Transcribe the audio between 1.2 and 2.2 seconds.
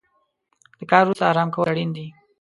ارام کول اړین دي.